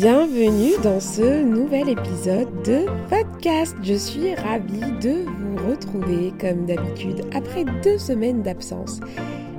[0.00, 3.74] Bienvenue dans ce nouvel épisode de podcast.
[3.82, 9.00] Je suis ravie de vous retrouver comme d'habitude après deux semaines d'absence.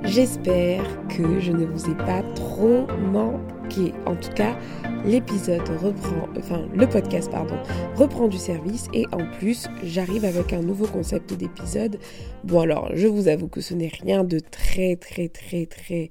[0.02, 3.92] J'espère que je ne vous ai pas trop manqué.
[4.06, 4.58] En tout cas,
[5.04, 7.58] l'épisode reprend, enfin le podcast pardon,
[7.94, 11.98] reprend du service et en plus j'arrive avec un nouveau concept d'épisode.
[12.44, 16.08] Bon alors, je vous avoue que ce n'est rien de très très très très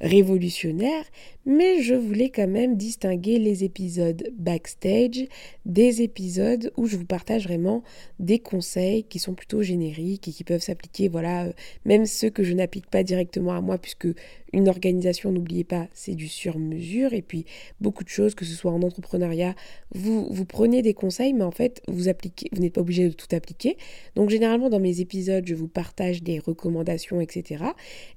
[0.00, 1.04] révolutionnaire,
[1.46, 5.26] mais je voulais quand même distinguer les épisodes backstage
[5.64, 7.82] des épisodes où je vous partage vraiment
[8.18, 11.52] des conseils qui sont plutôt génériques et qui peuvent s'appliquer, voilà, euh,
[11.84, 14.08] même ceux que je n'applique pas directement à moi, puisque
[14.52, 17.46] une organisation, n'oubliez pas, c'est du sur-mesure, et puis
[17.80, 19.54] beaucoup de choses, que ce soit en entrepreneuriat,
[19.94, 23.12] vous, vous prenez des conseils, mais en fait, vous appliquez, vous n'êtes pas obligé de
[23.12, 23.76] tout appliquer.
[24.16, 27.64] Donc généralement, dans mes épisodes, je vous partage des recommandations, etc.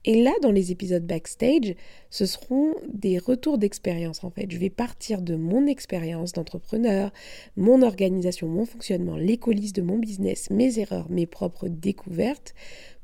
[0.06, 1.76] Et là, dans les épisodes backstage,
[2.10, 4.50] ce seront des retours d'expérience, en fait.
[4.50, 7.12] Je vais partir de mon expérience d'entrepreneur,
[7.58, 12.54] mon organisation, mon fonctionnement, les coulisses de mon business, mes erreurs, mes propres découvertes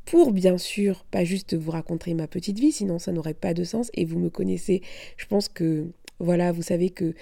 [0.06, 3.64] pour bien sûr pas juste vous raconter ma petite vie, sinon ça n'aurait pas de
[3.64, 4.82] sens et vous me connaissez.
[5.18, 5.88] Je pense que
[6.20, 7.14] voilà, vous savez que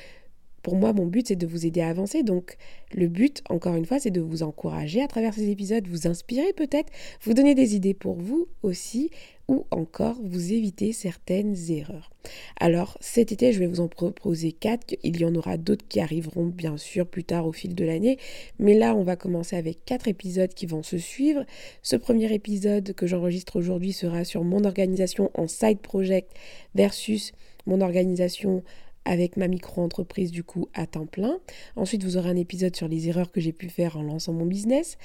[0.67, 2.23] pour moi, mon but, c'est de vous aider à avancer.
[2.23, 2.57] Donc,
[2.93, 6.51] le but, encore une fois, c'est de vous encourager à travers ces épisodes, vous inspirer
[6.51, 9.09] peut-être, vous donner des idées pour vous aussi,
[9.47, 12.11] ou encore vous éviter certaines erreurs.
[12.59, 14.93] Alors cet été, je vais vous en proposer quatre.
[15.03, 18.17] Il y en aura d'autres qui arriveront bien sûr plus tard au fil de l'année.
[18.59, 21.45] Mais là, on va commencer avec quatre épisodes qui vont se suivre.
[21.81, 26.33] Ce premier épisode que j'enregistre aujourd'hui sera sur mon organisation en side project
[26.75, 27.31] versus
[27.65, 28.63] mon organisation
[29.07, 31.39] avec ma micro-entreprise du coup à temps plein.
[31.75, 34.45] Ensuite, vous aurez un épisode sur les erreurs que j'ai pu faire en lançant mon
[34.45, 34.97] business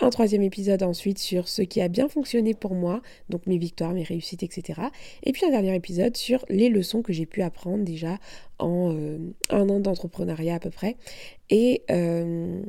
[0.00, 3.92] un troisième épisode ensuite sur ce qui a bien fonctionné pour moi, donc mes victoires,
[3.92, 4.80] mes réussites, etc.
[5.22, 8.18] Et puis un dernier épisode sur les leçons que j'ai pu apprendre déjà
[8.58, 9.18] en euh,
[9.50, 10.96] un an d'entrepreneuriat à peu près.
[11.50, 12.62] Et, euh,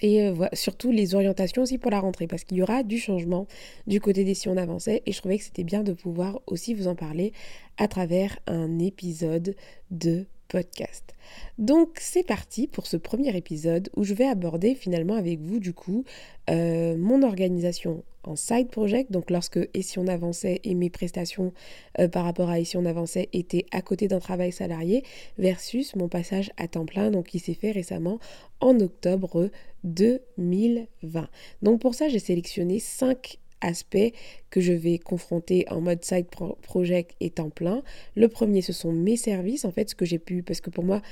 [0.00, 3.46] et euh, surtout les orientations aussi pour la rentrée, parce qu'il y aura du changement
[3.86, 5.02] du côté des si on avançait.
[5.06, 7.32] Et je trouvais que c'était bien de pouvoir aussi vous en parler
[7.76, 9.54] à travers un épisode
[9.90, 11.14] de podcast.
[11.58, 15.74] Donc c'est parti pour ce premier épisode où je vais aborder finalement avec vous du
[15.74, 16.04] coup
[16.50, 19.10] euh, mon organisation en side project.
[19.12, 21.52] Donc lorsque Et si on avançait et mes prestations
[21.98, 25.04] euh, par rapport à Et si on avançait étaient à côté d'un travail salarié
[25.38, 28.18] versus mon passage à temps plein donc qui s'est fait récemment
[28.60, 29.50] en octobre
[29.84, 31.28] 2020.
[31.62, 34.12] Donc pour ça j'ai sélectionné 5 aspects
[34.50, 36.26] que je vais confronter en mode side
[36.62, 37.82] project et temps plein.
[38.14, 40.84] Le premier, ce sont mes services, en fait, ce que j'ai pu, parce que pour
[40.84, 41.02] moi,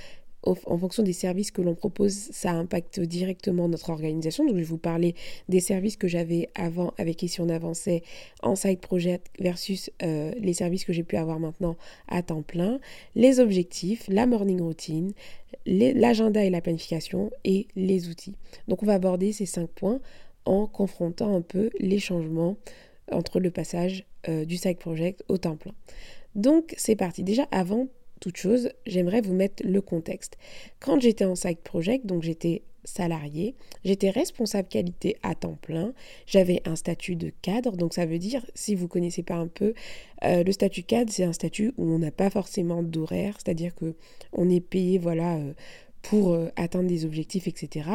[0.43, 4.45] en fonction des services que l'on propose, ça impacte directement notre organisation.
[4.45, 5.15] Donc, je vais vous parler
[5.49, 8.03] des services que j'avais avant avec Ici on avançait
[8.43, 11.77] en side project versus euh, les services que j'ai pu avoir maintenant
[12.09, 12.79] à temps plein,
[13.15, 15.12] les objectifs, la morning routine,
[15.67, 18.35] l'agenda et la planification et les outils.
[18.69, 20.01] Donc, on va aborder ces cinq points
[20.47, 22.57] en confrontant un peu les changements
[23.12, 25.75] entre le passage euh, du side project au temps plein.
[26.34, 27.23] Donc c'est parti.
[27.23, 27.89] Déjà avant
[28.21, 30.39] toute chose, j'aimerais vous mettre le contexte.
[30.81, 33.55] Quand j'étais en side project, donc j'étais salarié,
[33.85, 35.93] j'étais responsable qualité à temps plein,
[36.27, 39.75] j'avais un statut de cadre, donc ça veut dire, si vous connaissez pas un peu,
[40.25, 43.95] euh, le statut cadre, c'est un statut où on n'a pas forcément d'horaire, c'est-à-dire que
[44.33, 45.53] on est payé, voilà, euh,
[46.09, 47.91] pour euh, atteindre des objectifs, etc.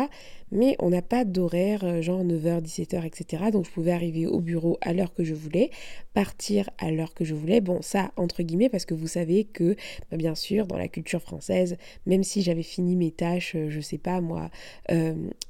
[0.51, 3.45] Mais on n'a pas d'horaire, euh, genre 9h, 17h, etc.
[3.53, 5.71] Donc je pouvais arriver au bureau à l'heure que je voulais,
[6.13, 7.61] partir à l'heure que je voulais.
[7.61, 9.75] Bon, ça, entre guillemets, parce que vous savez que,
[10.09, 13.79] bah, bien sûr, dans la culture française, même si j'avais fini mes tâches, euh, je
[13.79, 14.49] sais pas moi,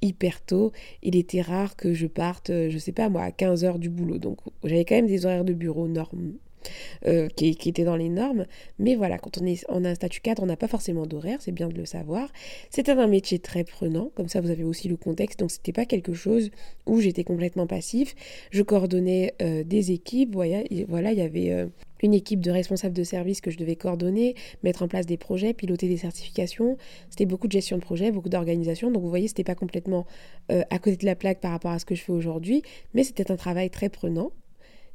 [0.02, 3.90] hyper tôt, il était rare que je parte, je sais pas moi, à 15h du
[3.90, 4.20] boulot.
[4.20, 6.38] Donc j'avais quand même des horaires de bureau normaux
[7.06, 8.46] euh, qui, était dans les normes.
[8.80, 11.52] Mais voilà, quand on, est, a un statut cadre, on n'a pas forcément d'horaire, c'est
[11.52, 12.30] bien de le savoir.
[12.70, 15.86] C'était un métier très prenant, comme ça vous avez aussi le contexte, donc c'était pas
[15.86, 16.52] quelque chose
[16.86, 18.16] où j'étais complètement passif.
[18.52, 21.52] Je coordonnais euh, des équipes, voilà, voilà il y avait...
[21.52, 21.68] Euh,
[22.04, 25.54] une équipe de responsables de service que je devais coordonner, mettre en place des projets,
[25.54, 26.76] piloter des certifications.
[27.12, 28.90] C'était beaucoup de gestion de projet, beaucoup d'organisation.
[28.90, 30.08] Donc vous voyez, c'était pas complètement
[30.50, 32.64] à côté de la plaque par rapport à ce que je fais aujourd'hui,
[32.96, 34.32] mais c'était un travail très prenant.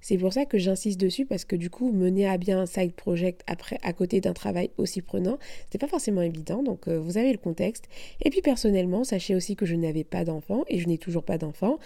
[0.09, 2.93] C'est pour ça que j'insiste dessus parce que du coup, mener à bien un side
[2.93, 6.63] project après, à côté d'un travail aussi prenant, c'était pas forcément évident.
[6.63, 7.87] Donc, euh, vous avez le contexte.
[8.23, 11.39] Et puis, personnellement, sachez aussi que je n'avais pas d'enfant et je n'ai toujours pas
[11.39, 11.81] d'enfant.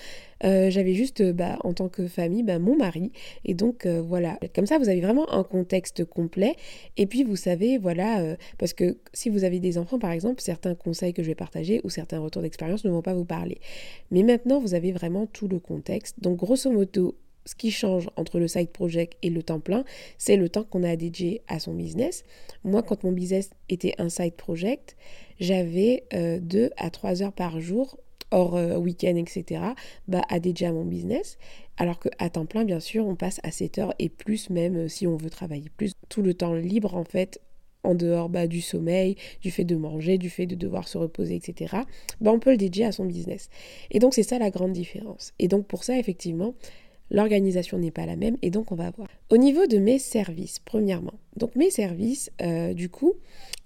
[0.44, 3.10] Euh, j'avais juste, bah, en tant que famille, bah, mon mari.
[3.46, 4.38] Et donc, euh, voilà.
[4.54, 6.56] Comme ça, vous avez vraiment un contexte complet.
[6.98, 10.74] Et puis, vous savez, voilà, parce que si vous avez des enfants, par exemple, certains
[10.74, 13.62] conseils que je vais partager ou certains retours d'expérience ne vont pas vous parler.
[14.10, 16.20] Mais maintenant, vous avez vraiment tout le contexte.
[16.20, 19.84] Donc, grosso modo, ce qui change entre le side project et le temps plein,
[20.18, 22.24] c'est le temps qu'on a dédié à son business.
[22.64, 24.96] Moi, quand mon business était un side project,
[25.38, 27.98] j'avais 2 euh, à 3 heures par jour,
[28.30, 29.62] hors euh, week-end, etc.,
[30.08, 31.38] bah, à dédier à mon business.
[31.76, 34.88] Alors qu'à temps plein, bien sûr, on passe à 7 heures et plus même euh,
[34.88, 35.92] si on veut travailler plus.
[36.08, 37.40] Tout le temps libre, en fait,
[37.82, 41.36] en dehors bah, du sommeil, du fait de manger, du fait de devoir se reposer,
[41.36, 41.76] etc.,
[42.20, 43.48] bah, on peut le dédier à son business.
[43.90, 45.32] Et donc, c'est ça la grande différence.
[45.38, 46.54] Et donc, pour ça, effectivement,
[47.10, 49.08] l'organisation n'est pas la même et donc on va voir.
[49.30, 53.14] Au niveau de mes services, premièrement, donc mes services, euh, du coup,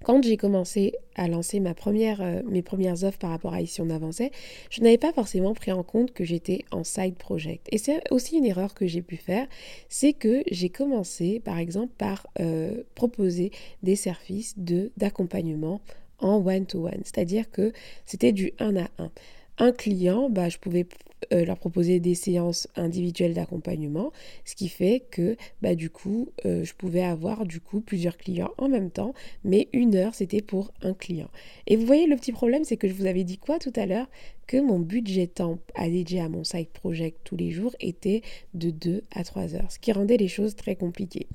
[0.03, 4.31] quand j'ai commencé à lancer euh, mes premières offres par rapport à Ici on avançait,
[4.71, 7.67] je n'avais pas forcément pris en compte que j'étais en side project.
[7.73, 9.47] Et c'est aussi une erreur que j'ai pu faire,
[9.89, 13.51] c'est que j'ai commencé par exemple par euh, proposer
[13.83, 15.81] des services de d'accompagnement
[16.19, 17.73] en one-to-one, c'est-à-dire que
[18.07, 19.11] c'était du 1 à 1
[19.59, 20.87] un client, bah, je pouvais
[21.33, 24.13] euh, leur proposer des séances individuelles d'accompagnement,
[24.45, 28.51] ce qui fait que bah, du coup, euh, je pouvais avoir du coup plusieurs clients
[28.59, 29.15] en même temps,
[29.45, 31.31] mais une heure c'était pour un client.
[31.67, 33.87] Et vous voyez, le petit problème, c'est que je vous avais dit quoi tout à
[33.87, 34.09] l'heure?
[34.47, 38.21] Que mon budget temps à à mon side project tous les jours était
[38.53, 41.27] de 2 à 3 heures, ce qui rendait les choses très compliquées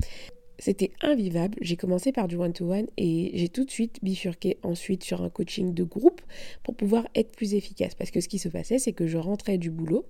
[0.59, 1.57] c'était invivable.
[1.61, 5.73] J'ai commencé par du one-to-one et j'ai tout de suite bifurqué ensuite sur un coaching
[5.73, 6.21] de groupe
[6.63, 7.95] pour pouvoir être plus efficace.
[7.95, 10.05] Parce que ce qui se passait, c'est que je rentrais du boulot.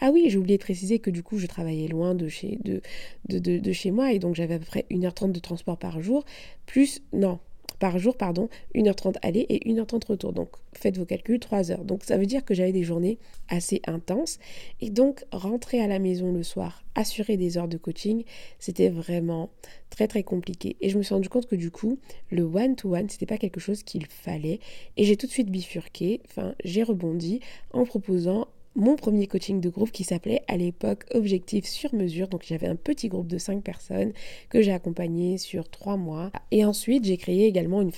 [0.00, 3.72] Ah oui, j'ai oublié de préciser que du coup, je travaillais loin de chez, de,
[3.72, 6.24] chez moi et donc j'avais à peu près 1h30 de transport par jour.
[6.66, 7.38] Plus, non,
[7.78, 10.32] par jour, pardon, 1h30 aller et 1h30 retour.
[10.32, 11.84] Donc faites vos calculs, 3 heures.
[11.84, 13.18] Donc ça veut dire que j'avais des journées
[13.48, 14.38] assez intenses.
[14.80, 18.24] Et donc rentrer à la maison le soir, assurer des heures de coaching,
[18.58, 19.50] c'était vraiment
[19.90, 20.76] très très compliqué.
[20.80, 21.98] Et je me suis rendu compte que du coup,
[22.30, 24.60] le one-to-one, c'était pas quelque chose qu'il fallait.
[24.96, 27.40] Et j'ai tout de suite bifurqué, enfin j'ai rebondi
[27.72, 32.28] en proposant mon premier coaching de groupe qui s'appelait à l'époque Objectif sur mesure.
[32.28, 34.12] Donc j'avais un petit groupe de 5 personnes
[34.50, 36.30] que j'ai accompagné sur 3 mois.
[36.52, 37.90] Et ensuite j'ai créé également une,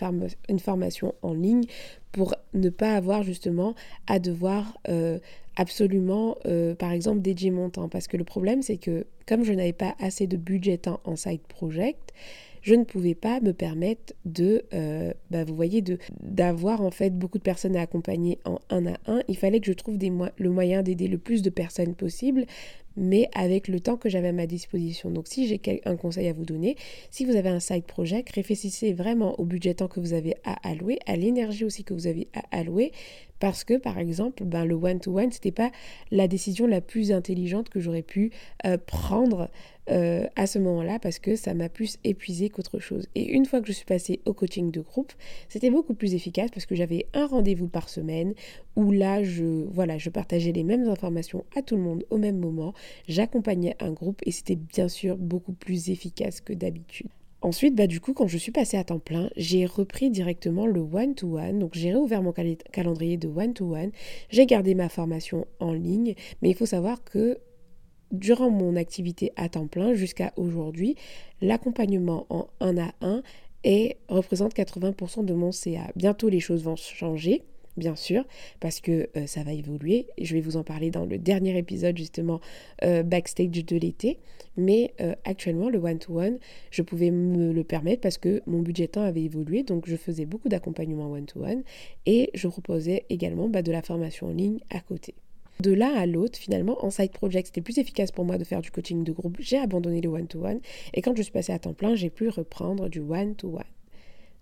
[0.59, 1.65] formation en ligne
[2.12, 3.75] pour ne pas avoir justement
[4.06, 5.19] à devoir euh,
[5.56, 7.91] absolument, euh, par exemple, dédier mon temps.
[7.91, 11.43] Parce que le problème c'est que comme je n'avais pas assez de budget en side
[11.43, 12.15] project,
[12.62, 17.43] je ne pouvais pas me permettre de, euh, bah, de d'avoir en fait beaucoup de
[17.43, 19.23] personnes à accompagner en un à un.
[19.29, 22.47] Il fallait que je trouve le moyen d'aider le plus de personnes possible,
[22.97, 25.11] mais avec le temps que j'avais à ma disposition.
[25.11, 26.77] Donc si j'ai un conseil à vous donner,
[27.11, 30.69] si vous avez un side project, réfléchissez vraiment au budget temps que vous avez à
[30.69, 32.93] allouer, à l'énergie aussi que vous avez à allouer,
[33.39, 35.71] parce que par exemple, ben, le one-to-one, ce n'était pas
[36.11, 38.31] la décision la plus intelligente que j'aurais pu
[38.67, 39.51] euh, prendre
[39.88, 43.09] euh, à ce moment-là parce que ça m'a plus épuisé qu'autre chose.
[43.15, 45.12] Et une fois que je suis passée au coaching de groupe,
[45.49, 48.35] c'était beaucoup plus efficace parce que j'avais un rendez-vous par semaine
[48.77, 52.38] où là, je, voilà, je partageais les mêmes informations à tout le monde au même
[52.38, 52.75] moment,
[53.09, 57.09] j'accompagnais un groupe et c'était bien sûr beaucoup plus efficace que d'habitude.
[57.43, 60.81] Ensuite, bah, du coup, quand je suis passée à temps plein, j'ai repris directement le
[60.81, 61.59] one-to-one.
[61.59, 62.35] Donc, j'ai réouvert mon
[62.71, 63.93] calendrier de one-to-one.
[64.29, 66.15] J'ai gardé ma formation en ligne.
[66.43, 67.38] Mais il faut savoir que
[68.12, 70.97] durant mon activité à temps plein jusqu'à aujourd'hui,
[71.41, 73.23] l'accompagnement en 1 à 1
[73.64, 75.90] et représente 80% de mon CA.
[75.97, 77.43] Bientôt, les choses vont changer
[77.76, 78.25] bien sûr,
[78.61, 80.07] parce que euh, ça va évoluer.
[80.21, 82.40] Je vais vous en parler dans le dernier épisode, justement,
[82.85, 84.19] euh, backstage de l'été.
[84.57, 86.38] Mais euh, actuellement, le one-to-one,
[86.71, 89.62] je pouvais me le permettre parce que mon budget temps avait évolué.
[89.62, 91.62] Donc, je faisais beaucoup d'accompagnement one-to-one
[92.07, 95.14] et je proposais également bah, de la formation en ligne à côté.
[95.61, 98.62] De l'un à l'autre, finalement, en side project, c'était plus efficace pour moi de faire
[98.62, 99.37] du coaching de groupe.
[99.40, 100.61] J'ai abandonné le one-to-one
[100.95, 103.62] et quand je suis passée à temps plein, j'ai pu reprendre du one-to-one.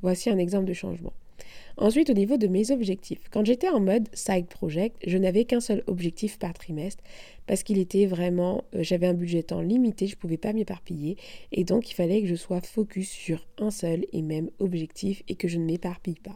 [0.01, 1.13] Voici un exemple de changement.
[1.77, 3.19] Ensuite, au niveau de mes objectifs.
[3.33, 7.03] Quand j'étais en mode side project, je n'avais qu'un seul objectif par trimestre
[7.49, 11.17] parce qu'il était vraiment, euh, j'avais un budget temps limité, je ne pouvais pas m'éparpiller
[11.51, 15.35] et donc il fallait que je sois focus sur un seul et même objectif et
[15.35, 16.35] que je ne m'éparpille pas.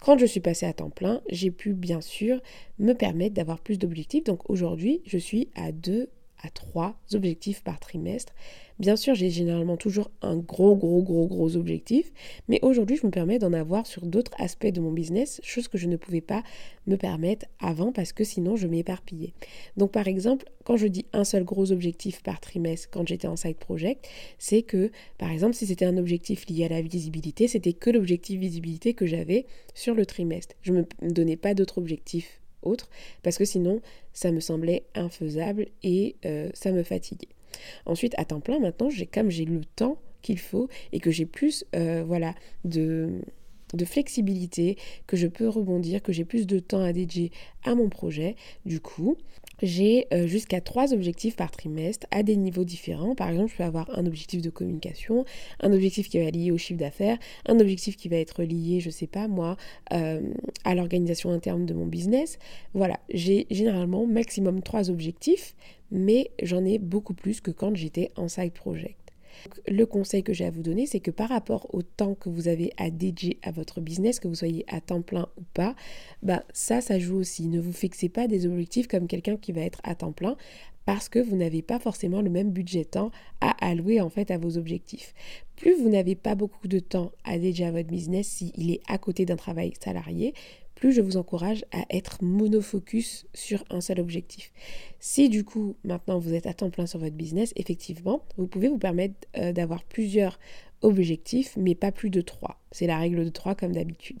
[0.00, 2.40] Quand je suis passée à temps plein, j'ai pu bien sûr
[2.78, 4.24] me permettre d'avoir plus d'objectifs.
[4.24, 6.10] Donc aujourd'hui, je suis à deux
[6.50, 8.32] trois objectifs par trimestre.
[8.78, 12.12] Bien sûr, j'ai généralement toujours un gros, gros, gros, gros objectif,
[12.46, 15.78] mais aujourd'hui, je me permets d'en avoir sur d'autres aspects de mon business, chose que
[15.78, 16.42] je ne pouvais pas
[16.86, 19.32] me permettre avant parce que sinon, je m'éparpillais.
[19.78, 23.36] Donc, par exemple, quand je dis un seul gros objectif par trimestre quand j'étais en
[23.36, 24.06] side project,
[24.38, 28.38] c'est que, par exemple, si c'était un objectif lié à la visibilité, c'était que l'objectif
[28.38, 30.54] visibilité que j'avais sur le trimestre.
[30.60, 32.40] Je ne me donnais pas d'autres objectifs
[33.22, 33.80] parce que sinon,
[34.12, 37.28] ça me semblait infaisable et euh, ça me fatiguait.
[37.84, 41.26] Ensuite, à temps plein, maintenant, j'ai comme j'ai le temps qu'il faut et que j'ai
[41.26, 43.20] plus euh, voilà, de,
[43.74, 47.30] de flexibilité, que je peux rebondir, que j'ai plus de temps à dédier
[47.64, 48.36] à mon projet.
[48.64, 49.16] Du coup,
[49.62, 53.14] j'ai euh, jusqu'à trois objectifs par trimestre à des niveaux différents.
[53.14, 55.24] Par exemple, je peux avoir un objectif de communication,
[55.60, 58.80] un objectif qui va être lié au chiffre d'affaires, un objectif qui va être lié,
[58.80, 59.56] je sais pas moi,
[59.92, 60.20] euh,
[60.64, 62.38] à l'organisation interne de mon business.
[62.74, 65.54] Voilà, j'ai généralement maximum trois objectifs,
[65.90, 69.05] mais j'en ai beaucoup plus que quand j'étais en side project.
[69.66, 72.48] Le conseil que j'ai à vous donner, c'est que par rapport au temps que vous
[72.48, 75.74] avez à dédier à votre business, que vous soyez à temps plein ou pas,
[76.22, 77.48] bah ça, ça joue aussi.
[77.48, 80.36] Ne vous fixez pas des objectifs comme quelqu'un qui va être à temps plein
[80.86, 84.38] parce que vous n'avez pas forcément le même budget temps à allouer en fait à
[84.38, 85.12] vos objectifs.
[85.56, 88.96] Plus vous n'avez pas beaucoup de temps à dédier à votre business s'il est à
[88.96, 90.32] côté d'un travail salarié,
[90.76, 94.52] plus je vous encourage à être monofocus sur un seul objectif.
[95.00, 98.68] Si du coup maintenant vous êtes à temps plein sur votre business, effectivement, vous pouvez
[98.68, 100.38] vous permettre euh, d'avoir plusieurs
[100.82, 102.60] objectifs, mais pas plus de trois.
[102.70, 104.20] C'est la règle de trois comme d'habitude.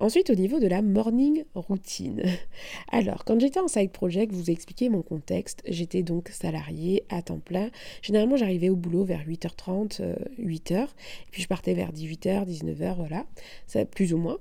[0.00, 2.22] Ensuite, au niveau de la morning routine.
[2.90, 5.62] Alors, quand j'étais en side project, vous expliquez mon contexte.
[5.66, 7.70] J'étais donc salariée à temps plein.
[8.02, 10.00] Généralement, j'arrivais au boulot vers 8h30,
[10.38, 10.82] 8h.
[10.82, 10.86] Et
[11.30, 13.24] puis, je partais vers 18h, 19h, voilà.
[13.66, 14.38] Ça, plus ou moins.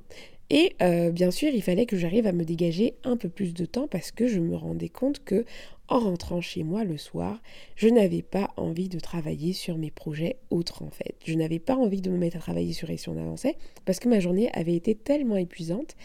[0.55, 3.65] Et euh, bien sûr, il fallait que j'arrive à me dégager un peu plus de
[3.65, 5.45] temps parce que je me rendais compte que
[5.87, 7.41] en rentrant chez moi le soir,
[7.75, 11.15] je n'avais pas envie de travailler sur mes projets autres en fait.
[11.25, 13.55] Je n'avais pas envie de me mettre à travailler sur Action d'avancer
[13.85, 15.95] parce que ma journée avait été tellement épuisante.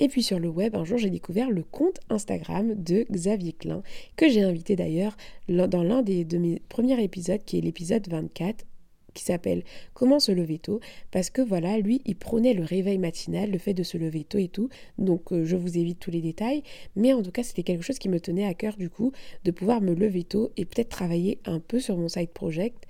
[0.00, 3.84] Et puis sur le web, un jour, j'ai découvert le compte Instagram de Xavier Klein
[4.16, 5.16] que j'ai invité d'ailleurs
[5.48, 8.64] dans l'un de mes premiers épisodes qui est l'épisode 24
[9.14, 9.62] qui s'appelle
[9.94, 13.74] Comment se lever tôt parce que voilà, lui, il prônait le réveil matinal, le fait
[13.74, 14.68] de se lever tôt et tout.
[14.98, 16.62] Donc euh, je vous évite tous les détails,
[16.96, 19.12] mais en tout cas, c'était quelque chose qui me tenait à cœur du coup
[19.44, 22.86] de pouvoir me lever tôt et peut-être travailler un peu sur mon side project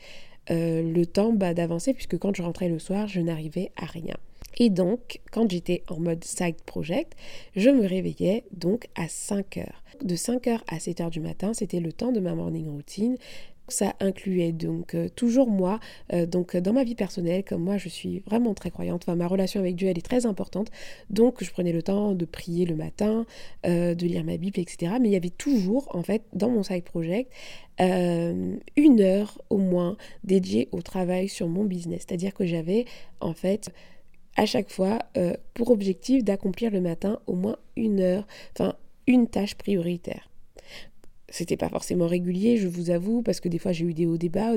[0.51, 4.17] euh, le temps bah, d'avancer puisque quand je rentrais le soir, je n'arrivais à rien.
[4.59, 7.15] Et donc, quand j'étais en mode side project,
[7.57, 9.83] je me réveillais donc à 5 heures.
[10.03, 13.17] De 5 heures à 7 heures du matin, c'était le temps de ma morning routine.
[13.69, 14.53] Ça incluait.
[14.53, 15.79] Donc euh, toujours moi,
[16.13, 19.27] euh, donc dans ma vie personnelle, comme moi je suis vraiment très croyante, enfin ma
[19.27, 20.71] relation avec Dieu elle est très importante,
[21.11, 23.25] donc je prenais le temps de prier le matin,
[23.65, 24.95] euh, de lire ma Bible, etc.
[25.01, 27.31] Mais il y avait toujours en fait dans mon side project
[27.79, 32.85] une heure au moins dédiée au travail sur mon business, c'est-à-dire que j'avais
[33.21, 33.71] en fait
[34.37, 35.01] à chaque fois
[35.55, 38.77] pour objectif d'accomplir le matin au moins une heure, enfin
[39.09, 40.29] une tâche prioritaire.
[41.33, 44.19] C'était pas forcément régulier, je vous avoue, parce que des fois j'ai eu des hauts
[44.19, 44.53] débats.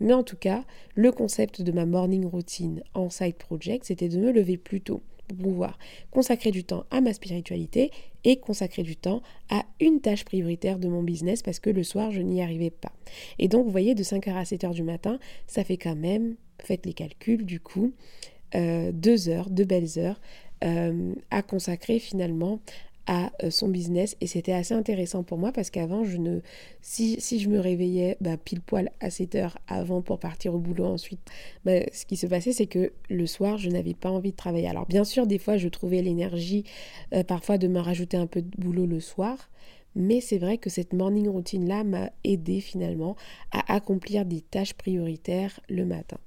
[0.00, 0.64] Mais en tout cas,
[0.96, 5.02] le concept de ma morning routine en side project, c'était de me lever plus tôt
[5.28, 5.78] pour pouvoir
[6.10, 7.90] consacrer du temps à ma spiritualité
[8.24, 12.10] et consacrer du temps à une tâche prioritaire de mon business parce que le soir,
[12.10, 12.92] je n'y arrivais pas.
[13.38, 16.86] Et donc, vous voyez, de 5h à 7h du matin, ça fait quand même, faites
[16.86, 17.92] les calculs du coup,
[18.54, 20.20] euh, deux heures, deux belles heures
[20.64, 22.60] euh, à consacrer finalement
[23.06, 26.40] à euh, son business et c'était assez intéressant pour moi parce qu'avant je ne
[26.80, 30.58] si, si, je me réveillais bah, pile poil à 7 heures avant pour partir au
[30.58, 31.20] boulot ensuite
[31.64, 34.68] bah, ce qui se passait c'est que le soir je n'avais pas envie de travailler.
[34.68, 36.64] Alors bien sûr des fois je trouvais l'énergie
[37.14, 39.50] euh, parfois de me rajouter un peu de boulot le soir
[39.94, 43.16] mais c'est vrai que cette morning routine là m'a aidé finalement
[43.52, 46.18] à accomplir des tâches prioritaires le matin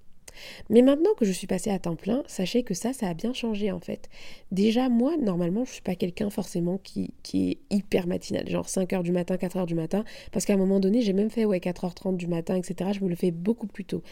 [0.69, 3.33] mais maintenant que je suis passée à temps plein, sachez que ça, ça a bien
[3.33, 4.09] changé en fait.
[4.51, 9.03] Déjà, moi, normalement, je suis pas quelqu'un forcément qui, qui est hyper matinal, genre 5h
[9.03, 12.17] du matin, 4h du matin, parce qu'à un moment donné, j'ai même fait ouais, 4h30
[12.17, 12.91] du matin, etc.
[12.93, 14.03] Je me le fais beaucoup plus tôt.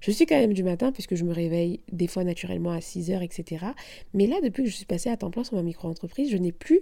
[0.00, 3.22] Je suis quand même du matin, puisque je me réveille des fois naturellement à 6h,
[3.22, 3.66] etc.
[4.12, 6.52] Mais là, depuis que je suis passée à temps plein sur ma micro-entreprise, je n'ai
[6.52, 6.80] plus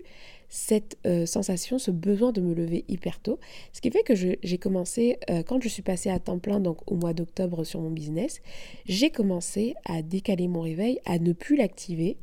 [0.53, 3.41] cette euh, sensation, ce besoin de me lever hyper tôt.
[3.73, 6.93] Ce qui fait que j'ai commencé, euh, quand je suis passée à temps plein, donc
[6.93, 8.43] au mois d'octobre sur mon business,
[8.85, 12.19] j'ai commencé à décaler mon réveil, à ne plus l'activer.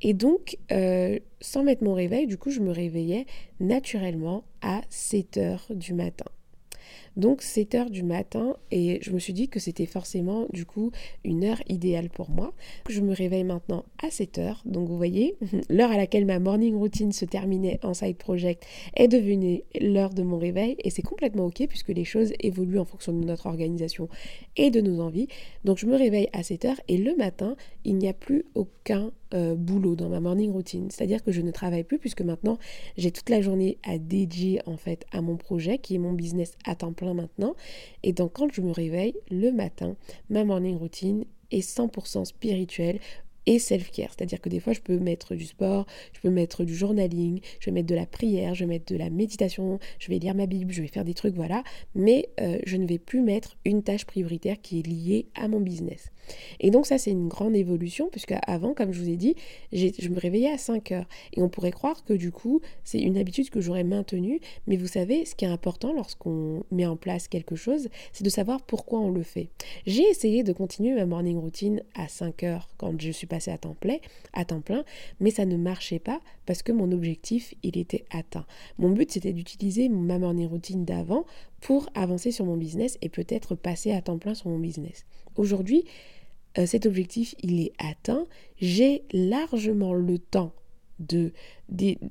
[0.00, 3.26] Et donc, euh, sans mettre mon réveil, du coup, je me réveillais
[3.60, 6.24] naturellement à 7 heures du matin.
[7.16, 10.92] Donc 7 heures du matin et je me suis dit que c'était forcément du coup
[11.24, 12.52] une heure idéale pour moi.
[12.88, 14.62] Je me réveille maintenant à 7 heures.
[14.64, 15.36] Donc vous voyez,
[15.70, 20.22] l'heure à laquelle ma morning routine se terminait en side project est devenue l'heure de
[20.22, 24.08] mon réveil et c'est complètement ok puisque les choses évoluent en fonction de notre organisation
[24.56, 25.28] et de nos envies.
[25.64, 29.10] Donc je me réveille à 7 heures et le matin, il n'y a plus aucun
[29.34, 30.90] euh, boulot dans ma morning routine.
[30.90, 32.58] C'est-à-dire que je ne travaille plus puisque maintenant
[32.96, 36.52] j'ai toute la journée à dédier en fait à mon projet qui est mon business
[36.64, 37.54] à temps plein maintenant.
[38.02, 39.96] Et donc quand je me réveille le matin,
[40.30, 43.00] ma morning routine est 100% spirituelle
[43.48, 44.10] et self-care.
[44.10, 47.66] C'est-à-dire que des fois, je peux mettre du sport, je peux mettre du journaling, je
[47.66, 50.44] vais mettre de la prière, je vais mettre de la méditation, je vais lire ma
[50.44, 51.64] Bible, je vais faire des trucs, voilà.
[51.94, 55.60] Mais euh, je ne vais plus mettre une tâche prioritaire qui est liée à mon
[55.60, 56.10] business.
[56.60, 59.34] Et donc ça, c'est une grande évolution, puisque avant, comme je vous ai dit,
[59.72, 61.08] je me réveillais à 5 heures.
[61.32, 64.40] Et on pourrait croire que du coup, c'est une habitude que j'aurais maintenue.
[64.66, 68.30] Mais vous savez, ce qui est important lorsqu'on met en place quelque chose, c'est de
[68.30, 69.48] savoir pourquoi on le fait.
[69.86, 73.76] J'ai essayé de continuer ma morning routine à 5 heures quand je suis à temps
[73.78, 73.98] plein,
[74.32, 74.84] à temps plein
[75.20, 78.46] mais ça ne marchait pas parce que mon objectif, il était atteint.
[78.78, 81.24] Mon but, c'était d'utiliser ma morning routine d'avant
[81.60, 85.04] pour avancer sur mon business et peut-être passer à temps plein sur mon business.
[85.36, 85.84] Aujourd'hui,
[86.58, 88.26] euh, cet objectif, il est atteint.
[88.60, 90.52] J'ai largement le temps
[90.98, 91.32] de,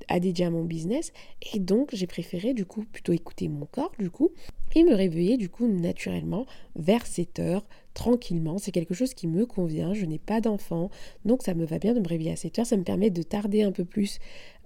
[0.08, 1.12] à dédier à mon business
[1.54, 4.32] et donc j'ai préféré du coup plutôt écouter mon corps du coup
[4.76, 6.46] et me réveiller du coup naturellement
[6.76, 7.66] vers 7 heures
[7.98, 8.60] tranquillement.
[8.60, 9.96] C'est quelque chose qui me convient.
[9.96, 10.92] Je n'ai pas d'enfant,
[11.26, 12.66] donc ça me va bien de me réveiller à 7 heures.
[12.68, 14.20] Ça me permet de tarder un peu plus,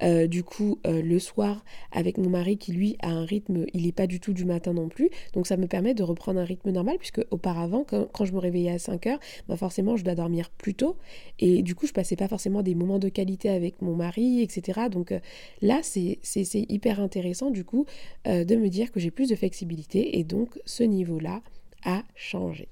[0.03, 3.85] euh, du coup, euh, le soir avec mon mari qui, lui, a un rythme, il
[3.85, 5.09] n'est pas du tout du matin non plus.
[5.31, 8.71] Donc ça me permet de reprendre un rythme normal, puisque auparavant, quand, je me réveillais
[8.71, 10.97] à 5 heures, bah forcément, je dois dormir plus tôt.
[11.39, 14.80] Et du coup, je passais pas forcément des moments de qualité avec mon mari, etc.
[14.89, 15.19] Donc euh,
[15.61, 16.19] là, c'est
[16.53, 17.85] hyper intéressant, du coup,
[18.25, 20.19] de me dire que j'ai plus de flexibilité.
[20.19, 21.41] Et donc, ce niveau-là
[21.83, 22.67] a changé.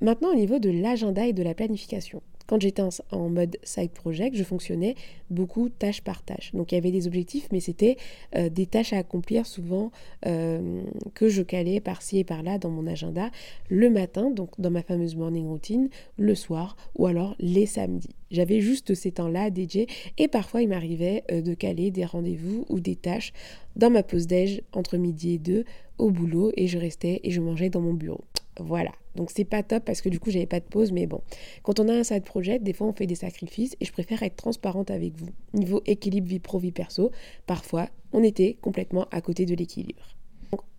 [0.00, 2.22] Maintenant, au niveau de l'agenda et de la planification.
[2.46, 4.94] Quand j'étais en, mode side project, je fonctionnais
[5.30, 6.52] beaucoup tâche par tâche.
[6.54, 7.96] Donc il y avait des objectifs, mais c'était
[8.36, 9.90] euh, des tâches à accomplir souvent
[10.26, 10.82] euh,
[11.14, 13.30] que je calais par-ci et par-là dans mon agenda
[13.68, 15.88] le matin, donc dans ma fameuse morning routine,
[16.18, 18.14] le soir ou alors les samedis.
[18.30, 19.86] J'avais juste ces temps-là dédiés
[20.18, 23.32] et parfois il m'arrivait euh, de caler des rendez-vous ou des tâches
[23.76, 25.64] dans ma pause déj entre midi et deux
[25.98, 28.24] au boulot et je restais et je mangeais dans mon bureau.
[28.58, 28.92] Voilà.
[29.16, 31.20] Donc c'est pas top parce que du coup j'avais pas de pause, mais bon.
[31.62, 34.22] Quand on a un side project, des fois on fait des sacrifices et je préfère
[34.22, 35.30] être transparente avec vous.
[35.54, 37.10] Niveau équilibre vie pro vie perso,
[37.46, 40.02] parfois on était complètement à côté de l'équilibre.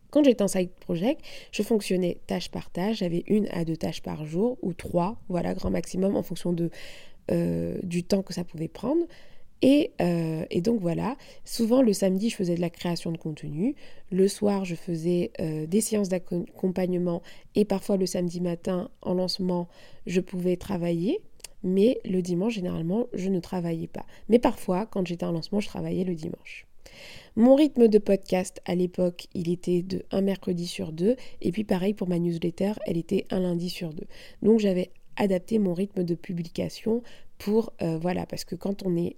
[0.10, 4.02] Quand j'étais en side project, je fonctionnais tâche par tâche, j'avais une à deux tâches
[4.02, 6.70] par jour ou trois, voilà, grand maximum en fonction de,
[7.30, 9.06] euh, du temps que ça pouvait prendre.
[9.64, 13.76] Euh, et, donc voilà, souvent le samedi, je faisais de la création de contenu.
[14.12, 17.22] Le soir, je faisais euh, des séances d'accompagnement.
[17.56, 19.68] Et parfois, le samedi matin, en lancement,
[20.06, 21.20] je pouvais travailler.
[21.64, 24.06] Mais le dimanche, généralement, je ne travaillais pas.
[24.30, 26.68] Mais parfois, quand j'étais en lancement, je travaillais le dimanche.
[27.36, 31.16] Mon rythme de podcast à l'époque, il était de un mercredi sur deux.
[31.42, 34.08] Et puis pareil pour ma newsletter, elle était un lundi sur deux.
[34.42, 37.04] Donc j'avais adapté mon rythme de publication
[37.38, 39.18] pour, euh, voilà, parce que quand on est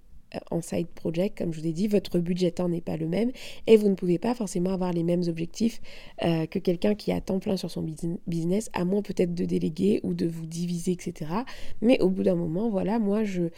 [0.50, 3.30] en side project, comme je vous ai dit, votre budget temps n'est pas le même
[3.66, 5.80] et vous ne pouvez pas forcément avoir les mêmes objectifs
[6.22, 7.84] euh, que quelqu'un qui a temps plein sur son
[8.26, 11.30] business, à moins peut-être de déléguer ou de vous diviser, etc.
[11.80, 13.50] Mais au bout d'un moment, voilà, moi je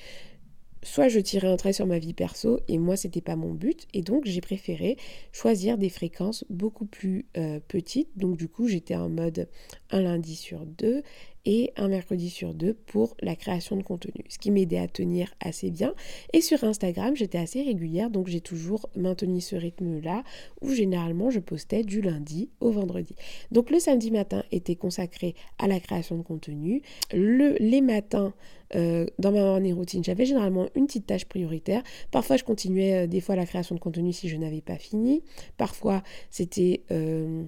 [0.82, 3.86] soit je tirais un trait sur ma vie perso et moi c'était pas mon but
[3.94, 4.96] et donc j'ai préféré
[5.30, 9.48] choisir des fréquences beaucoup plus euh, petites donc du coup j'étais en mode
[9.90, 11.02] un lundi sur deux
[11.44, 15.34] et un mercredi sur deux pour la création de contenu, ce qui m'aidait à tenir
[15.40, 15.94] assez bien.
[16.32, 20.22] Et sur Instagram, j'étais assez régulière, donc j'ai toujours maintenu ce rythme-là,
[20.60, 23.14] où généralement je postais du lundi au vendredi.
[23.50, 26.82] Donc le samedi matin était consacré à la création de contenu.
[27.12, 28.32] Le, les matins,
[28.74, 31.82] euh, dans ma morning routine, j'avais généralement une petite tâche prioritaire.
[32.10, 35.22] Parfois, je continuais euh, des fois la création de contenu si je n'avais pas fini.
[35.56, 36.82] Parfois, c'était...
[36.90, 37.44] Euh,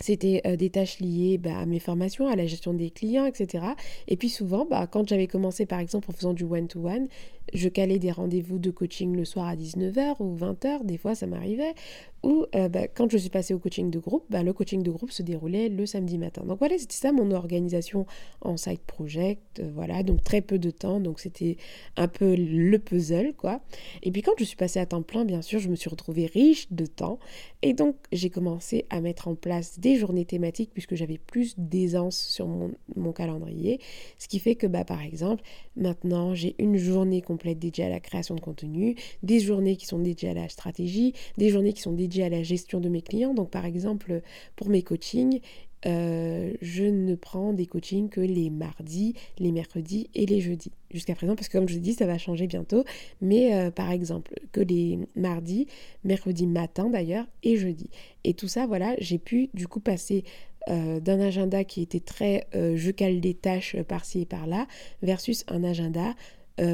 [0.00, 3.64] c'était euh, des tâches liées bah, à mes formations, à la gestion des clients, etc.
[4.08, 7.08] Et puis souvent, bah, quand j'avais commencé par exemple en faisant du one-to-one,
[7.52, 11.26] je calais des rendez-vous de coaching le soir à 19h ou 20h, des fois ça
[11.26, 11.74] m'arrivait,
[12.22, 14.90] ou euh, bah, quand je suis passée au coaching de groupe, bah, le coaching de
[14.90, 16.42] groupe se déroulait le samedi matin.
[16.44, 18.06] Donc voilà, c'était ça mon organisation
[18.42, 21.56] en side project, euh, voilà, donc très peu de temps, donc c'était
[21.96, 23.60] un peu le puzzle, quoi.
[24.02, 26.26] Et puis quand je suis passée à temps plein, bien sûr, je me suis retrouvée
[26.26, 27.18] riche de temps,
[27.62, 32.18] et donc j'ai commencé à mettre en place des journées thématiques, puisque j'avais plus d'aisance
[32.18, 33.80] sur mon, mon, calendrier,
[34.18, 35.42] ce qui fait que, bah, par exemple,
[35.76, 39.98] maintenant j'ai une journée complète dédiée à la création de contenu, des journées qui sont
[39.98, 43.34] dédiées à la stratégie, des journées qui sont dédiées à la gestion de mes clients.
[43.34, 44.22] Donc par exemple,
[44.56, 45.40] pour mes coachings,
[45.86, 50.72] euh, je ne prends des coachings que les mardis, les mercredis et les jeudis.
[50.90, 52.84] Jusqu'à présent, parce que comme je dis, ça va changer bientôt.
[53.20, 55.66] Mais euh, par exemple, que les mardis,
[56.04, 57.88] mercredi matin d'ailleurs, et jeudi.
[58.24, 60.24] Et tout ça, voilà, j'ai pu du coup passer
[60.68, 64.66] euh, d'un agenda qui était très je cale des tâches par-ci et par-là,
[65.02, 66.14] versus un agenda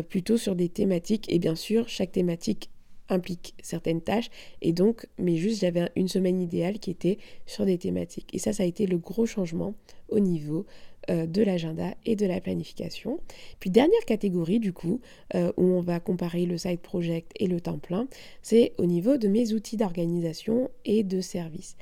[0.09, 1.33] plutôt sur des thématiques.
[1.33, 2.71] Et bien sûr, chaque thématique
[3.09, 4.31] implique certaines tâches
[4.63, 8.53] et donc mais juste j'avais une semaine idéale qui était sur des thématiques et ça
[8.53, 9.75] ça a été le gros changement
[10.09, 10.67] au niveau
[11.09, 13.21] euh, de l'agenda et de la planification.
[13.61, 15.01] Puis dernière catégorie du coup,
[15.37, 18.09] euh, où on va comparer le side project et le temps plein,
[18.43, 21.77] c'est au niveau de mes outils d'organisation et de service.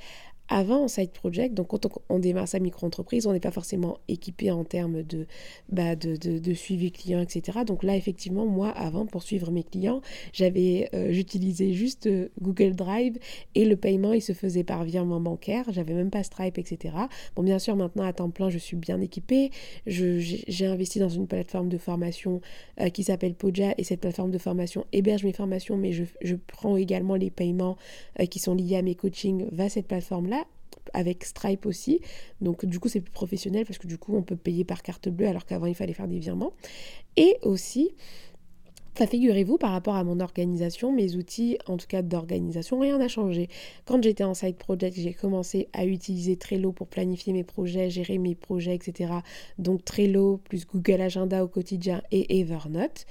[0.50, 4.50] Avant, en side project, donc quand on, démarre sa micro-entreprise, on n'est pas forcément équipé
[4.50, 5.26] en termes de,
[5.70, 5.94] bah
[6.54, 7.60] suivi client, etc.
[7.66, 10.02] Donc là, effectivement, moi, avant, pour suivre mes clients,
[10.34, 13.18] j'avais, euh, j'utilisais juste euh, Google Drive
[13.54, 15.64] et le paiement, il se faisait par virement bancaire.
[15.70, 16.94] J'avais même pas Stripe, etc.
[17.36, 19.50] Bon, bien sûr, maintenant, à temps plein, je suis bien équipée.
[19.86, 22.42] j'ai investi dans une plateforme de formation
[22.80, 26.36] euh, qui s'appelle Poja et cette plateforme de formation héberge mes formations, mais je, je
[26.36, 27.78] prends également les paiements
[28.30, 30.43] qui sont liés à mes coachings va cette plateforme-là
[30.92, 32.00] avec Stripe aussi.
[32.40, 35.08] Donc du coup c'est plus professionnel parce que du coup on peut payer par carte
[35.08, 36.52] bleue alors qu'avant il fallait faire des virements.
[37.16, 37.92] Et aussi,
[38.96, 43.08] ça figurez-vous, par rapport à mon organisation, mes outils, en tout cas d'organisation, rien n'a
[43.08, 43.48] changé.
[43.86, 48.18] Quand j'étais en side project, j'ai commencé à utiliser Trello pour planifier mes projets, gérer
[48.18, 49.14] mes projets, etc.
[49.58, 53.06] Donc Trello plus Google Agenda au quotidien et Evernote.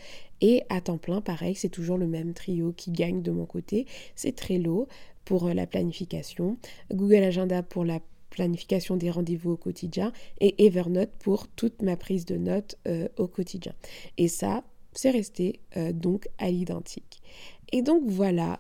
[0.45, 3.87] Et à temps plein, pareil, c'est toujours le même trio qui gagne de mon côté.
[4.13, 4.89] C'est Trello,
[5.25, 6.57] pour euh, la planification,
[6.91, 12.25] Google Agenda pour la planification des rendez-vous au quotidien et Evernote pour toute ma prise
[12.25, 13.73] de notes euh, au quotidien.
[14.17, 17.21] Et ça, c'est resté euh, donc à l'identique.
[17.71, 18.59] Et donc voilà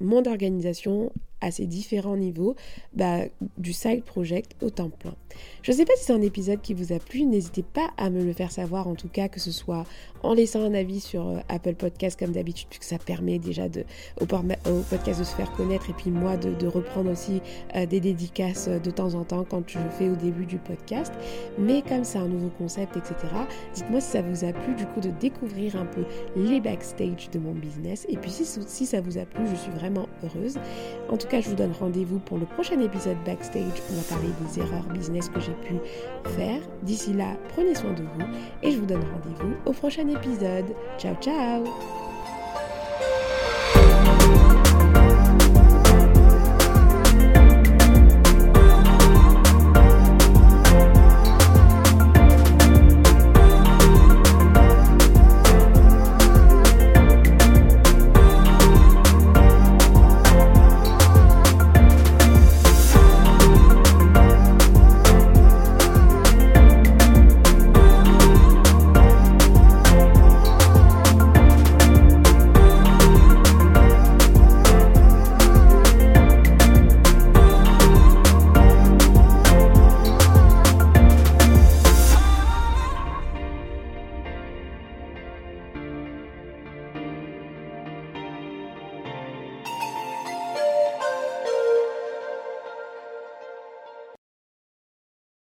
[0.00, 2.56] mon organisation à ces différents niveaux
[2.92, 3.20] bah,
[3.58, 5.14] du side project au temps plein.
[5.62, 8.10] Je ne sais pas si c'est un épisode qui vous a plu, n'hésitez pas à
[8.10, 9.84] me le faire savoir en tout cas, que ce soit
[10.22, 13.66] en laissant un avis sur euh, Apple Podcast comme d'habitude, puisque ça permet déjà
[14.20, 17.40] au, podcast de se faire connaître et puis moi de, reprendre aussi
[17.74, 21.12] euh, des dédicaces euh, de temps en temps quand je fais au début du podcast.
[21.58, 23.14] Mais comme c'est un nouveau concept, etc.,
[23.74, 26.04] dites-moi si ça vous a plu du coup de découvrir un peu
[26.36, 28.06] les backstage de mon business.
[28.08, 30.58] Et puis si, si ça vous a plu, je suis vraiment heureuse.
[31.08, 33.82] En tout cas, je vous donne rendez-vous pour le prochain épisode backstage.
[33.90, 35.74] On va parler des erreurs business que j'ai pu
[36.30, 36.60] faire.
[36.82, 38.26] D'ici là, prenez soin de vous
[38.62, 40.66] et je vous donne rendez-vous au prochain épisode.
[40.98, 42.09] Ciao ciao